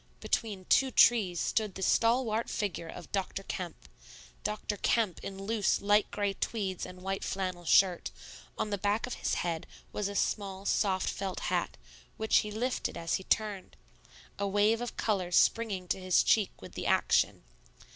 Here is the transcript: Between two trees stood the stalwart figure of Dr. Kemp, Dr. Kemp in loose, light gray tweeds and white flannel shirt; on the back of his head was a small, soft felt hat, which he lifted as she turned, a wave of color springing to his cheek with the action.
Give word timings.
Between 0.19 0.65
two 0.65 0.89
trees 0.89 1.39
stood 1.39 1.75
the 1.75 1.83
stalwart 1.83 2.49
figure 2.49 2.87
of 2.87 3.11
Dr. 3.11 3.43
Kemp, 3.43 3.87
Dr. 4.43 4.77
Kemp 4.77 5.19
in 5.23 5.43
loose, 5.43 5.79
light 5.79 6.09
gray 6.09 6.33
tweeds 6.33 6.87
and 6.87 7.03
white 7.03 7.23
flannel 7.23 7.65
shirt; 7.65 8.09
on 8.57 8.71
the 8.71 8.79
back 8.79 9.05
of 9.05 9.13
his 9.13 9.35
head 9.35 9.67
was 9.93 10.07
a 10.07 10.15
small, 10.15 10.65
soft 10.65 11.07
felt 11.07 11.39
hat, 11.53 11.77
which 12.17 12.37
he 12.37 12.49
lifted 12.49 12.97
as 12.97 13.13
she 13.17 13.23
turned, 13.25 13.77
a 14.39 14.47
wave 14.47 14.81
of 14.81 14.97
color 14.97 15.31
springing 15.31 15.87
to 15.89 15.99
his 15.99 16.23
cheek 16.23 16.49
with 16.63 16.71
the 16.73 16.87
action. 16.87 17.43